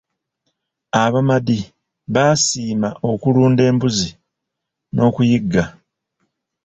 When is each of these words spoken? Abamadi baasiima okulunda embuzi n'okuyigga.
Abamadi 1.03 1.59
baasiima 2.13 2.89
okulunda 3.11 3.61
embuzi 3.69 4.09
n'okuyigga. 4.93 5.63